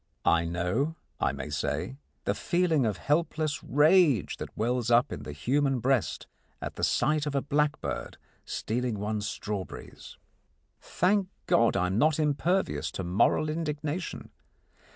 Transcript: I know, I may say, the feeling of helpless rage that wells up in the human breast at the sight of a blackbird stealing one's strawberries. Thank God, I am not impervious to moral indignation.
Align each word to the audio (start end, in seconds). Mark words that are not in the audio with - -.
I 0.25 0.45
know, 0.45 0.95
I 1.19 1.31
may 1.31 1.51
say, 1.51 1.97
the 2.25 2.33
feeling 2.33 2.87
of 2.87 2.97
helpless 2.97 3.63
rage 3.63 4.37
that 4.37 4.57
wells 4.57 4.89
up 4.89 5.11
in 5.11 5.21
the 5.21 5.31
human 5.31 5.77
breast 5.79 6.25
at 6.59 6.73
the 6.73 6.83
sight 6.83 7.27
of 7.27 7.35
a 7.35 7.41
blackbird 7.43 8.17
stealing 8.43 8.97
one's 8.97 9.27
strawberries. 9.27 10.17
Thank 10.79 11.27
God, 11.45 11.77
I 11.77 11.85
am 11.85 11.99
not 11.99 12.17
impervious 12.17 12.89
to 12.93 13.03
moral 13.03 13.47
indignation. 13.47 14.31